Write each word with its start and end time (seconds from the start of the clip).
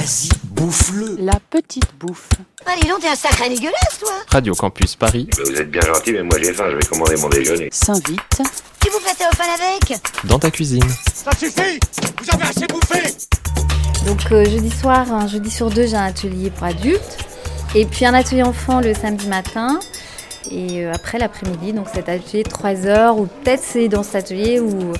Vas-y, 0.00 0.30
bouffe-le. 0.44 1.16
La 1.18 1.38
petite 1.50 1.90
bouffe. 1.98 2.30
Allez, 2.64 2.88
donc, 2.88 3.00
t'es 3.00 3.08
un 3.08 3.14
sacré 3.14 3.50
dégueulasse, 3.50 3.98
toi 4.00 4.12
Radio 4.30 4.54
Campus 4.54 4.96
Paris, 4.96 5.28
Vous 5.44 5.54
êtes 5.54 5.70
bien 5.70 5.82
gentil, 5.82 6.12
mais 6.12 6.22
moi 6.22 6.38
j'ai 6.42 6.54
faim, 6.54 6.68
je 6.70 6.76
vais 6.76 6.86
commander 6.86 7.16
mon 7.18 7.28
déjeuner. 7.28 7.68
S'invite 7.70 8.40
Tu 8.80 8.88
vous 8.88 8.98
faites 9.00 9.22
au 9.30 9.36
fan 9.36 9.48
avec 9.60 10.00
dans 10.24 10.38
ta 10.38 10.50
cuisine. 10.50 10.88
Ça 11.12 11.32
suffit 11.32 11.78
Vous 12.18 12.34
avez 12.34 12.44
assez 12.44 12.66
bouffé 12.66 13.14
Donc 14.06 14.20
euh, 14.32 14.46
jeudi 14.46 14.70
soir, 14.70 15.12
un 15.12 15.26
jeudi 15.26 15.50
sur 15.50 15.68
deux, 15.68 15.86
j'ai 15.86 15.96
un 15.96 16.06
atelier 16.06 16.48
pour 16.48 16.64
adultes. 16.64 17.18
Et 17.74 17.84
puis 17.84 18.06
un 18.06 18.14
atelier 18.14 18.42
enfant 18.42 18.80
le 18.80 18.94
samedi 18.94 19.26
matin. 19.28 19.80
Et 20.50 20.86
euh, 20.86 20.94
après 20.94 21.18
l'après-midi, 21.18 21.74
donc 21.74 21.88
cet 21.92 22.08
atelier 22.08 22.42
3 22.42 22.86
heures, 22.86 23.18
ou 23.18 23.26
peut-être 23.26 23.62
c'est 23.62 23.88
dans 23.88 24.02
cet 24.02 24.14
atelier 24.14 24.60
où, 24.60 24.94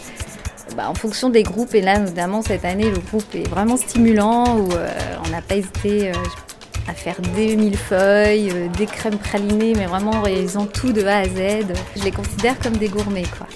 bah, 0.76 0.88
en 0.88 0.94
fonction 0.94 1.30
des 1.30 1.42
groupes, 1.42 1.74
et 1.74 1.80
là 1.80 1.98
notamment 1.98 2.42
cette 2.42 2.64
année, 2.64 2.90
le 2.90 2.98
groupe 2.98 3.34
est 3.34 3.48
vraiment 3.48 3.76
stimulant, 3.76 4.58
où 4.58 4.72
euh, 4.72 4.88
on 5.24 5.30
n'a 5.30 5.42
pas 5.42 5.56
hésité 5.56 6.10
euh, 6.10 6.14
à 6.88 6.94
faire 6.94 7.16
des 7.34 7.56
millefeuilles, 7.56 8.50
euh, 8.50 8.68
des 8.76 8.86
crèmes 8.86 9.18
pralinées, 9.18 9.72
mais 9.76 9.86
vraiment 9.86 10.12
en 10.12 10.22
réalisant 10.22 10.66
tout 10.66 10.92
de 10.92 11.04
A 11.04 11.18
à 11.18 11.24
Z. 11.24 11.66
Je 11.96 12.04
les 12.04 12.12
considère 12.12 12.58
comme 12.58 12.76
des 12.76 12.88
gourmets, 12.88 13.24
quoi. 13.38 13.46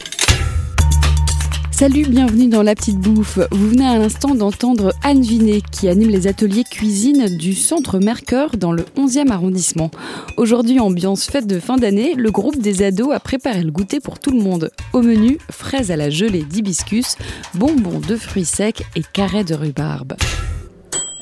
Salut, 1.76 2.04
bienvenue 2.08 2.46
dans 2.46 2.62
La 2.62 2.76
Petite 2.76 3.00
Bouffe. 3.00 3.40
Vous 3.50 3.70
venez 3.70 3.84
à 3.84 3.98
l'instant 3.98 4.36
d'entendre 4.36 4.92
Anne 5.02 5.22
Vinet 5.22 5.60
qui 5.72 5.88
anime 5.88 6.08
les 6.08 6.28
ateliers 6.28 6.62
cuisine 6.62 7.36
du 7.36 7.52
Centre 7.52 7.98
Mercœur 7.98 8.56
dans 8.56 8.70
le 8.70 8.84
11e 8.96 9.32
arrondissement. 9.32 9.90
Aujourd'hui, 10.36 10.78
ambiance 10.78 11.26
fête 11.26 11.48
de 11.48 11.58
fin 11.58 11.76
d'année, 11.76 12.14
le 12.14 12.30
groupe 12.30 12.58
des 12.58 12.84
ados 12.84 13.12
a 13.12 13.18
préparé 13.18 13.64
le 13.64 13.72
goûter 13.72 13.98
pour 13.98 14.20
tout 14.20 14.30
le 14.30 14.38
monde. 14.38 14.70
Au 14.92 15.02
menu, 15.02 15.38
fraises 15.50 15.90
à 15.90 15.96
la 15.96 16.10
gelée 16.10 16.44
d'hibiscus, 16.44 17.16
bonbons 17.54 17.98
de 17.98 18.14
fruits 18.14 18.44
secs 18.44 18.84
et 18.94 19.02
carrés 19.12 19.42
de 19.42 19.56
rhubarbe. 19.56 20.12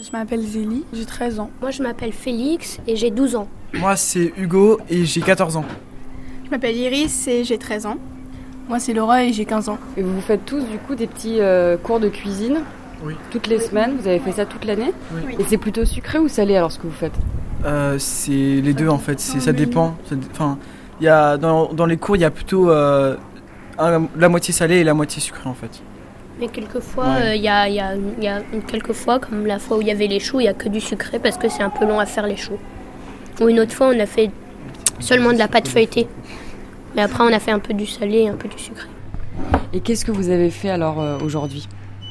Je 0.05 0.13
m'appelle 0.13 0.43
Zélie, 0.43 0.85
j'ai 0.93 1.07
13 1.07 1.41
ans. 1.41 1.51
Moi, 1.63 1.71
je 1.71 1.83
m'appelle 1.83 2.13
Félix 2.13 2.79
et 2.87 2.97
j'ai 2.97 3.11
12 3.11 3.37
ans. 3.37 3.49
Moi, 3.73 3.97
c'est 3.97 4.35
Hugo 4.37 4.81
et 4.91 5.07
j'ai 5.07 5.23
14 5.23 5.57
ans. 5.57 5.65
Je 6.45 6.51
m'appelle 6.51 6.77
Iris 6.77 7.27
et 7.27 7.43
j'ai 7.43 7.57
13 7.57 7.87
ans. 7.87 7.97
Moi, 8.69 8.79
c'est 8.79 8.93
Laura 8.93 9.25
et 9.25 9.33
j'ai 9.33 9.45
15 9.45 9.69
ans. 9.69 9.79
Et 9.97 10.03
vous 10.03 10.21
faites 10.21 10.45
tous 10.47 10.61
du 10.65 10.79
coup 10.79 10.95
des 10.95 11.07
petits 11.07 11.41
euh, 11.41 11.77
cours 11.77 12.01
de 12.01 12.09
cuisine 12.09 12.61
Oui. 13.05 13.15
toutes 13.31 13.47
les 13.49 13.59
semaines? 13.59 13.97
Vous 14.01 14.07
avez 14.09 14.19
fait 14.19 14.33
ça 14.33 14.47
toute 14.47 14.65
l'année? 14.65 14.93
Oui. 15.15 15.37
Et 15.39 15.45
c'est 15.49 15.59
plutôt 15.59 15.85
sucré 15.85 16.19
ou 16.19 16.29
salé 16.29 16.57
alors 16.57 16.71
ce 16.73 16.79
que 16.79 16.87
vous 16.87 16.93
faites? 16.93 17.15
Euh, 17.65 17.97
c'est 17.99 18.31
les 18.33 18.73
deux 18.75 18.89
en 18.89 18.99
fait, 18.99 19.21
ça 19.21 19.53
dépend. 19.53 19.95
Enfin, 20.33 20.59
il 21.01 21.05
y 21.05 21.09
a, 21.09 21.37
dans, 21.37 21.73
dans 21.73 21.87
les 21.87 21.97
cours, 21.97 22.17
il 22.17 22.23
y 22.23 22.25
a 22.25 22.31
plutôt 22.31 22.71
euh, 22.71 23.17
un- 23.79 24.07
la 24.17 24.29
moitié 24.29 24.53
salée 24.55 24.77
et 24.79 24.85
la 24.85 24.95
moitié 24.95 25.21
sucrée 25.21 25.49
en 25.49 25.55
fait. 25.55 25.83
Mais 26.41 26.49
quelquefois, 26.49 27.05
Ouais. 27.05 27.23
euh, 27.31 27.35
il 27.37 27.43
y, 27.43 27.49
a, 27.49 27.69
y 27.69 27.79
a- 27.79 27.95
il 27.95 28.25
y 28.25 28.29
a 28.29 28.41
quelques 28.67 28.93
fois, 28.95 29.19
comme 29.19 29.47
la 29.47 29.59
fois 29.59 29.77
où 29.77 29.81
il 29.83 29.89
y 29.89 29.91
avait 29.93 30.07
les 30.07 30.19
choux, 30.19 30.41
il 30.41 30.45
y 30.45 30.49
a 30.49 30.55
que 30.55 30.69
du 30.69 30.81
sucré 30.81 31.19
parce 31.19 31.37
que 31.37 31.49
c'est 31.49 31.63
un 31.63 31.71
peu 31.71 31.85
long 31.85 32.01
à 32.01 32.07
faire 32.07 32.27
les 32.27 32.37
choux. 32.37 32.59
Ou 33.41 33.49
une 33.49 33.61
autre 33.61 33.73
fois, 33.75 33.91
on 33.95 34.01
a 34.01 34.07
fait 34.07 34.31
seulement 34.99 35.33
de 35.33 35.39
la 35.39 35.47
pâte 35.49 35.69
feuilletée. 35.69 36.07
Mais 36.95 37.03
après, 37.03 37.25
on 37.25 37.33
a 37.33 37.39
fait 37.39 37.51
un 37.53 37.59
peu 37.59 37.75
du 37.75 37.87
salé 37.87 38.19
et 38.23 38.29
un 38.29 38.35
peu 38.37 38.49
du 38.49 38.59
sucré. 38.59 38.89
Et 39.73 39.81
qu'est-ce 39.81 40.05
que 40.05 40.11
vous 40.11 40.29
avez 40.29 40.51
fait 40.51 40.69
alors 40.71 41.01
euh, 41.01 41.19
aujourd'hui? 41.25 41.67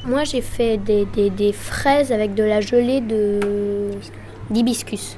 Moi, 0.06 0.24
j'ai 0.24 0.42
fait 0.42 0.78
des, 0.78 1.06
des- 1.06 1.30
des 1.30 1.54
fraises 1.54 2.12
avec 2.12 2.34
de 2.34 2.44
la 2.44 2.60
gelée 2.62 3.02
de 3.02 3.40
d'hibiscus. 4.50 5.18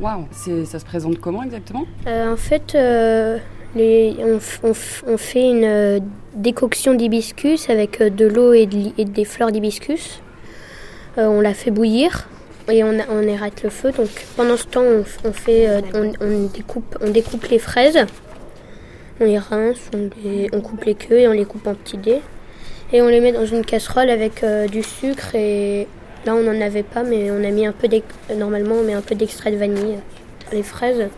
Waouh, 0.00 0.26
ça 0.64 0.78
se 0.78 0.84
présente 0.84 1.18
comment 1.18 1.42
exactement? 1.42 1.84
Euh, 2.06 2.32
en 2.32 2.36
fait, 2.36 2.74
euh, 2.76 3.38
les, 3.74 4.16
on, 4.62 4.74
fait 5.18 5.50
une 5.50 6.00
décoction 6.34 6.94
d'hibiscus 6.94 7.68
avec 7.68 8.00
de 8.00 8.26
l'eau 8.26 8.52
et, 8.52 8.66
de 8.66 8.76
li- 8.76 8.94
et 8.96 9.04
des 9.04 9.24
fleurs 9.24 9.50
d'hibiscus. 9.50 10.20
On 11.16 11.40
la 11.40 11.52
fait 11.52 11.72
bouillir 11.72 12.28
et 12.70 12.84
on, 12.84 12.96
on 13.10 13.22
érate 13.22 13.64
le 13.64 13.70
feu. 13.70 13.90
Donc 13.90 14.08
pendant 14.36 14.56
ce 14.56 14.64
temps, 14.66 14.82
on, 14.82 15.00
f- 15.02 15.18
on 15.24 15.32
fait, 15.32 15.68
on, 15.94 16.12
on 16.24 16.46
découpe, 16.46 16.96
on 17.04 17.10
découpe 17.10 17.46
les 17.48 17.58
fraises, 17.58 17.98
on 19.20 19.24
les 19.24 19.38
rince, 19.38 19.90
on, 20.52 20.60
coupe 20.60 20.84
les 20.84 20.94
queues 20.94 21.20
et 21.20 21.28
on 21.28 21.32
les 21.32 21.44
coupe 21.44 21.66
en 21.66 21.74
petits 21.74 21.96
dés. 21.96 22.20
Et 22.92 23.02
on 23.02 23.08
les 23.08 23.20
met 23.20 23.32
dans 23.32 23.46
une 23.46 23.64
casserole 23.64 24.10
avec 24.10 24.42
euh, 24.42 24.66
du 24.66 24.82
sucre 24.82 25.34
et 25.34 25.86
là 26.24 26.34
on 26.34 26.42
n'en 26.42 26.60
avait 26.60 26.82
pas, 26.82 27.02
mais 27.02 27.30
on 27.30 27.44
a 27.44 27.50
mis 27.50 27.66
un 27.66 27.72
peu 27.72 27.88
normalement 28.34 28.76
on 28.76 28.84
met 28.84 28.94
un 28.94 29.02
peu 29.02 29.14
d'extrait 29.14 29.50
de 29.50 29.56
vanille. 29.56 29.98
Les 30.52 30.62
fraises 30.62 31.08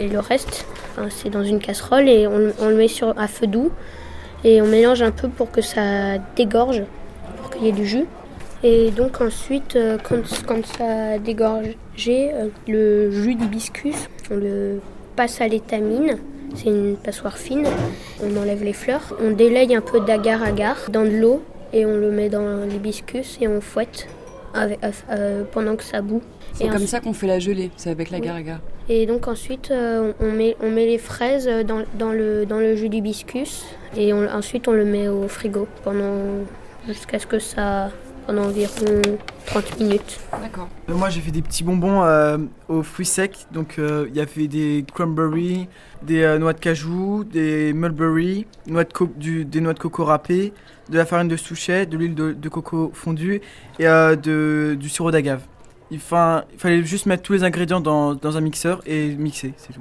et 0.00 0.08
le 0.08 0.20
reste, 0.20 0.66
c'est 1.10 1.30
dans 1.30 1.42
une 1.42 1.58
casserole 1.58 2.08
et 2.08 2.26
on, 2.26 2.68
le 2.68 2.74
met 2.74 2.88
sur, 2.88 3.18
à 3.18 3.26
feu 3.26 3.48
doux 3.48 3.72
et 4.44 4.62
on 4.62 4.66
mélange 4.66 5.02
un 5.02 5.10
peu 5.10 5.28
pour 5.28 5.50
que 5.50 5.62
ça 5.62 6.18
dégorge, 6.36 6.82
pour 7.38 7.50
qu'il 7.50 7.64
y 7.64 7.68
ait 7.68 7.72
du 7.72 7.86
jus. 7.86 8.06
Et 8.62 8.90
donc 8.90 9.20
ensuite, 9.20 9.76
euh, 9.76 9.98
quand, 10.02 10.22
quand 10.46 10.64
ça 10.64 11.14
a 11.14 11.18
dégorgé, 11.18 11.76
euh, 12.08 12.48
le 12.66 13.10
jus 13.10 13.34
d'hibiscus, 13.34 14.08
on 14.30 14.36
le 14.36 14.80
passe 15.16 15.40
à 15.40 15.48
l'étamine. 15.48 16.18
C'est 16.54 16.68
une 16.68 16.96
passoire 16.96 17.36
fine. 17.38 17.66
On 18.22 18.36
enlève 18.36 18.62
les 18.62 18.72
fleurs. 18.72 19.16
On 19.20 19.30
délaye 19.32 19.74
un 19.74 19.80
peu 19.80 20.00
d'agar-agar 20.00 20.76
dans 20.90 21.02
de 21.04 21.10
l'eau 21.10 21.42
et 21.72 21.84
on 21.84 21.96
le 21.96 22.10
met 22.10 22.28
dans 22.28 22.64
l'hibiscus 22.64 23.38
et 23.40 23.48
on 23.48 23.60
fouette 23.60 24.06
avec- 24.54 24.78
euh, 25.10 25.42
pendant 25.50 25.74
que 25.76 25.82
ça 25.84 26.00
bout. 26.00 26.22
C'est 26.52 26.64
comme 26.66 26.74
ensuite- 26.74 26.88
ça 26.88 27.00
qu'on 27.00 27.12
fait 27.12 27.26
la 27.26 27.40
gelée, 27.40 27.70
c'est 27.76 27.90
avec 27.90 28.10
la 28.10 28.18
Oui. 28.18 28.24
garaga. 28.26 28.60
et 28.88 29.06
donc 29.06 29.26
ensuite, 29.28 29.70
euh, 29.72 30.12
on, 30.20 30.30
met, 30.30 30.56
on 30.62 30.70
met 30.70 30.86
les 30.86 30.98
fraises 30.98 31.48
dans, 31.66 31.82
dans 31.98 32.12
le, 32.12 32.44
dans 32.46 32.58
le 32.60 32.76
jus 32.76 32.88
d'hibiscus 32.90 33.64
et 33.96 34.12
on- 34.12 34.28
ensuite 34.28 34.68
on 34.68 34.72
le 34.72 34.84
met 34.84 35.08
au 35.08 35.26
frigo 35.26 35.66
pendant 35.82 36.44
jusqu'à 36.86 37.18
ce 37.18 37.26
que 37.26 37.38
ça 37.40 37.90
pendant 38.26 38.44
environ 38.44 39.02
30 39.46 39.80
minutes. 39.80 40.20
D'accord. 40.42 40.68
Euh, 40.88 40.94
Moi, 40.94 41.10
j'ai 41.10 41.20
fait 41.20 41.30
des 41.30 41.42
petits 41.42 41.64
bonbons 41.64 42.02
euh, 42.04 42.38
aux 42.68 42.82
fruits 42.82 43.06
secs. 43.06 43.46
Donc, 43.52 43.76
euh, 43.78 44.06
il 44.10 44.16
y 44.16 44.20
avait 44.20 44.46
des 44.48 44.84
cranberries, 44.94 45.68
des 46.02 46.22
euh, 46.22 46.38
noix 46.38 46.52
de 46.52 46.60
cajou, 46.60 47.24
des 47.24 47.72
mulberry, 47.72 48.46
noix 48.66 48.84
de 48.84 48.92
co- 48.92 49.10
du- 49.16 49.44
des 49.44 49.60
noix 49.60 49.74
de 49.74 49.78
coco 49.78 50.04
râpées, 50.04 50.52
de 50.90 50.96
la 50.98 51.04
farine 51.06 51.28
de 51.28 51.36
souchet, 51.36 51.86
de 51.86 51.96
l'huile 51.96 52.14
de, 52.14 52.32
de 52.32 52.48
coco 52.48 52.90
fondue 52.94 53.40
et 53.78 53.86
euh, 53.86 54.16
de, 54.16 54.76
du 54.78 54.88
sirop 54.88 55.10
d'agave. 55.10 55.42
Il, 55.90 56.00
fa- 56.00 56.44
il 56.52 56.58
fallait 56.58 56.82
juste 56.82 57.06
mettre 57.06 57.22
tous 57.22 57.34
les 57.34 57.44
ingrédients 57.44 57.80
dans, 57.80 58.14
dans 58.14 58.36
un 58.36 58.40
mixeur 58.40 58.80
et 58.86 59.14
mixer, 59.16 59.52
c'est 59.56 59.72
tout. 59.72 59.80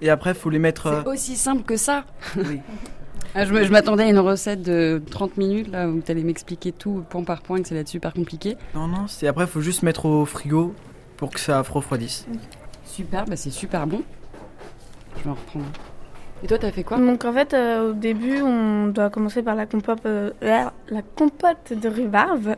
Et 0.00 0.10
après, 0.10 0.30
il 0.30 0.36
faut 0.36 0.50
les 0.50 0.58
mettre. 0.58 0.86
euh, 0.88 1.00
C'est 1.04 1.10
aussi 1.10 1.36
simple 1.36 1.62
que 1.62 1.76
ça 1.76 2.04
oui. 2.36 2.60
Ah, 3.34 3.46
Je, 3.46 3.72
m'attendais 3.72 4.04
à 4.04 4.08
une 4.08 4.18
recette 4.18 4.62
de 4.62 5.00
30 5.10 5.38
minutes 5.38 5.68
là 5.68 5.88
où 5.88 6.00
tu 6.02 6.10
allais 6.10 6.22
m'expliquer 6.22 6.70
tout 6.70 7.02
point 7.08 7.24
par 7.24 7.40
point 7.40 7.62
que 7.62 7.68
ça 7.68 7.74
allait 7.74 7.80
être 7.80 7.88
super 7.88 8.12
compliqué. 8.12 8.56
Non, 8.74 8.88
non, 8.88 9.06
c'est 9.08 9.26
après, 9.26 9.44
il 9.44 9.50
faut 9.50 9.62
juste 9.62 9.82
mettre 9.82 10.04
au 10.04 10.26
frigo 10.26 10.74
pour 11.16 11.30
que 11.30 11.40
ça 11.40 11.62
refroidisse. 11.62 12.26
Super, 12.84 13.24
bah 13.24 13.36
c'est 13.36 13.50
super 13.50 13.86
bon. 13.86 14.02
Je 15.16 15.24
vais 15.24 15.30
en 15.30 15.34
reprendre. 15.34 15.64
Et 16.44 16.46
toi, 16.46 16.58
t'as 16.58 16.72
fait 16.72 16.82
quoi? 16.82 16.98
Donc 16.98 17.24
en 17.24 17.32
fait, 17.32 17.54
euh, 17.54 17.90
au 17.90 17.92
début, 17.94 18.42
on 18.42 18.88
doit 18.88 19.08
commencer 19.08 19.42
par 19.42 19.54
la 19.54 19.64
compote, 19.64 20.04
euh, 20.04 20.32
la, 20.42 20.72
la 20.88 21.00
compote 21.02 21.72
de 21.72 21.88
rhubarbe. 21.88 22.56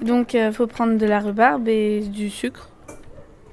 Donc 0.00 0.32
il 0.34 0.52
faut 0.52 0.66
prendre 0.66 0.96
de 0.96 1.06
la 1.06 1.18
rhubarbe 1.18 1.68
et 1.68 2.00
du 2.00 2.30
sucre. 2.30 2.70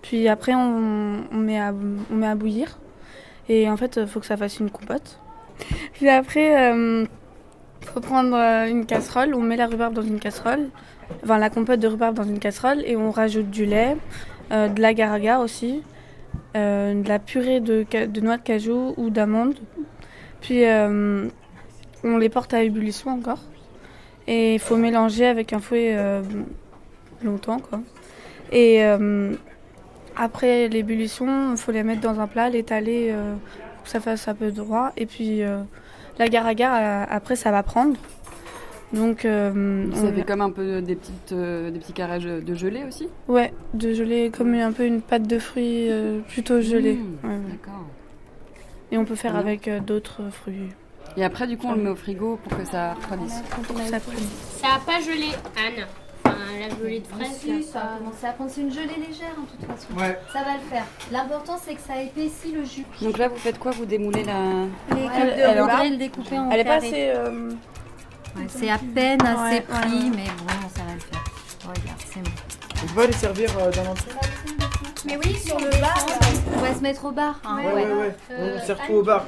Puis 0.03 0.27
après, 0.29 0.53
on, 0.53 1.23
on 1.31 1.37
met, 1.37 1.59
à, 1.59 1.73
on 2.11 2.15
met 2.15 2.27
à 2.27 2.35
bouillir. 2.35 2.77
Et 3.49 3.69
en 3.69 3.75
fait, 3.75 3.97
il 3.97 4.07
faut 4.07 4.19
que 4.19 4.25
ça 4.25 4.37
fasse 4.37 4.59
une 4.59 4.69
compote. 4.69 5.19
Puis 5.93 6.09
après, 6.09 6.73
il 6.73 7.87
faut 7.87 7.99
prendre 8.01 8.35
euh, 8.35 8.67
une 8.67 8.85
casserole. 8.85 9.33
On 9.35 9.41
met 9.41 9.55
la 9.55 9.67
rhubarbe 9.67 9.93
dans 9.93 10.01
une 10.01 10.19
casserole. 10.19 10.69
Enfin, 11.23 11.37
la 11.37 11.49
compote 11.49 11.79
de 11.79 11.87
rhubarbe 11.87 12.15
dans 12.15 12.23
une 12.23 12.39
casserole. 12.39 12.81
Et 12.85 12.95
on 12.95 13.11
rajoute 13.11 13.49
du 13.49 13.65
lait, 13.65 13.95
euh, 14.51 14.67
de 14.67 14.81
l'agar-agar 14.81 15.39
aussi. 15.41 15.83
euh, 16.55 16.93
de 17.01 17.07
la 17.07 17.19
purée 17.19 17.59
de, 17.59 17.85
noix 18.21 18.37
de 18.37 18.41
cajou 18.41 18.93
ou 18.97 19.09
d'amandes. 19.09 19.55
Puis 20.41 20.65
euh, 20.65 21.27
on 22.03 22.17
les 22.17 22.29
porte 22.29 22.53
à 22.53 22.63
ébullition 22.63 23.11
encore. 23.11 23.41
Et 24.27 24.55
il 24.55 24.59
faut 24.59 24.77
mélanger 24.77 25.25
avec 25.27 25.53
un 25.53 25.59
fouet 25.59 25.93
euh, 25.95 26.21
longtemps. 27.23 27.59
Quoi. 27.59 27.81
Et 28.51 28.83
euh, 28.83 29.33
après 30.15 30.67
l'ébullition, 30.67 31.51
il 31.51 31.57
faut 31.57 31.71
les 31.71 31.83
mettre 31.83 32.01
dans 32.01 32.19
un 32.19 32.27
plat, 32.27 32.49
l'étaler 32.49 33.09
euh, 33.11 33.35
que 33.85 33.89
ça 33.91 33.99
fasse 34.01 34.27
un 34.27 34.35
peu 34.35 34.51
droit. 34.51 34.91
Et 34.97 35.05
puis 35.05 35.41
euh, 35.43 35.61
l'agar-agar, 36.19 36.75
euh, 36.75 37.05
après, 37.09 37.35
ça 37.35 37.51
va 37.51 37.63
prendre. 37.63 37.95
Donc, 38.93 39.25
euh, 39.25 39.85
Ça 39.93 40.03
on- 40.03 40.13
fait 40.13 40.23
comme 40.23 40.41
un 40.41 40.51
peu 40.51 40.81
des, 40.81 40.95
petites, 40.95 41.31
euh, 41.31 41.71
des 41.71 41.79
petits 41.79 41.91
carrés 41.93 42.19
de 42.19 42.53
gelée 42.55 42.83
aussi 42.87 43.07
Ouais, 43.27 43.51
de 43.73 43.93
gelée, 43.93 44.31
comme 44.35 44.53
un 44.53 44.71
peu 44.71 44.85
une 44.85 45.01
pâte 45.01 45.27
de 45.27 45.39
fruits 45.39 45.89
euh, 45.89 46.19
plutôt 46.27 46.61
gelée. 46.61 46.93
Mmh, 46.95 47.27
Ouais. 47.27 47.35
D'accord. 47.51 47.81
Et 48.91 48.97
on 48.97 49.03
peut 49.05 49.15
faire 49.15 49.31
Bien. 49.31 49.41
avec 49.41 49.67
euh, 49.67 49.79
d'autres 49.79 50.21
fruits. 50.31 50.69
Et 51.17 51.23
après, 51.25 51.47
du 51.47 51.57
coup, 51.57 51.67
on 51.67 51.75
le 51.75 51.81
met 51.81 51.89
au 51.89 51.95
frigo 51.95 52.39
pour 52.43 52.57
que 52.57 52.63
ça 52.65 52.93
refroidisse. 52.93 53.41
Ça 54.61 54.67
n'a 54.67 54.79
pas 54.85 55.01
gelé, 55.01 55.29
Anne. 55.57 55.85
Enfin, 56.35 56.59
la 56.59 56.69
gelée 56.83 56.99
de 56.99 57.07
fraise. 57.07 57.37
Si, 57.39 57.63
ça 57.63 57.79
à 58.27 58.31
prendre. 58.33 58.49
C'est 58.49 58.61
une 58.61 58.71
gelée 58.71 58.95
légère 59.07 59.33
en 59.37 59.45
toute 59.45 59.65
façon. 59.65 59.93
Ouais. 59.99 60.19
Ça 60.33 60.39
va 60.43 60.53
le 60.53 60.69
faire. 60.69 60.83
L'important 61.11 61.57
c'est 61.63 61.75
que 61.75 61.81
ça 61.81 62.01
épaissit 62.01 62.53
le 62.53 62.63
jus. 62.65 62.85
Donc 63.01 63.17
là, 63.17 63.27
vous 63.27 63.37
faites 63.37 63.59
quoi 63.59 63.71
Vous 63.71 63.85
démoulez 63.85 64.23
la. 64.23 64.33
Les 64.95 65.07
elle- 65.15 65.91
le 65.91 65.97
découper 65.97 66.37
en 66.39 66.49
Elle 66.51 66.59
est 66.59 66.63
pas 66.65 66.75
assez. 66.75 67.09
euh, 67.15 67.51
Ouais, 68.37 68.47
c'est 68.49 68.69
à 68.69 68.77
peine 68.77 69.21
assez 69.25 69.61
pris, 69.61 69.79
ouais. 69.93 70.09
mais 70.13 70.25
bon, 70.25 70.69
ça 70.75 70.83
va 70.83 70.93
le 70.93 70.99
faire. 70.99 71.23
Regarde, 71.63 71.99
c'est 72.05 72.21
bon. 72.21 72.31
On 72.83 72.93
peut 72.93 73.07
les 73.07 73.13
servir 73.13 73.49
euh, 73.57 73.71
dans 73.71 73.83
l'entrée 73.85 74.11
Mais 75.05 75.17
oui, 75.17 75.35
sur 75.35 75.57
le 75.57 75.69
bar. 75.79 76.05
On 76.57 76.59
va 76.59 76.73
se 76.73 76.79
mettre 76.81 77.05
au 77.05 77.11
bar. 77.11 77.39
hein, 77.45 77.59
Ouais, 77.63 77.73
ouais, 77.73 77.93
ouais. 77.93 78.15
On 78.61 78.65
sert 78.65 78.77
tout 78.85 78.93
au 78.93 79.03
bar. 79.03 79.25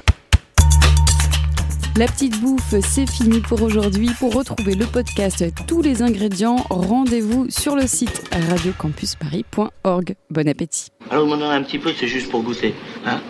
La 1.98 2.06
petite 2.06 2.40
bouffe, 2.40 2.76
c'est 2.80 3.10
fini 3.10 3.40
pour 3.40 3.60
aujourd'hui. 3.60 4.10
Pour 4.20 4.32
retrouver 4.32 4.76
le 4.76 4.86
podcast, 4.86 5.44
tous 5.66 5.82
les 5.82 6.00
ingrédients, 6.00 6.64
rendez-vous 6.70 7.46
sur 7.50 7.74
le 7.74 7.88
site 7.88 8.22
radiocampusparis.org. 8.50 10.14
Bon 10.30 10.48
appétit. 10.48 10.90
Alors, 11.10 11.24
vous 11.24 11.30
m'en 11.30 11.36
donnez 11.38 11.56
un 11.56 11.62
petit 11.64 11.80
peu, 11.80 11.90
c'est 11.98 12.06
juste 12.06 12.30
pour 12.30 12.44
goûter. 12.44 12.72
Hein 13.04 13.20